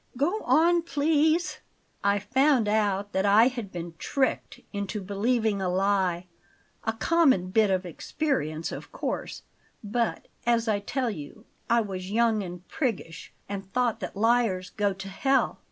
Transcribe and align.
Go 0.17 0.41
on, 0.45 0.81
please." 0.81 1.59
"I 2.03 2.17
found 2.17 2.67
out 2.67 3.11
that 3.11 3.23
I 3.23 3.49
had 3.49 3.71
been 3.71 3.93
tricked 3.99 4.59
into 4.73 4.99
believing 4.99 5.61
a 5.61 5.69
lie; 5.69 6.25
a 6.83 6.93
common 6.93 7.51
bit 7.51 7.69
of 7.69 7.85
experience, 7.85 8.71
of 8.71 8.91
course; 8.91 9.43
but, 9.83 10.27
as 10.43 10.67
I 10.67 10.79
tell 10.79 11.11
you, 11.11 11.45
I 11.69 11.81
was 11.81 12.09
young 12.09 12.41
and 12.41 12.67
priggish, 12.67 13.31
and 13.47 13.71
thought 13.73 13.99
that 13.99 14.15
liars 14.17 14.71
go 14.71 14.91
to 14.91 15.07
hell. 15.07 15.59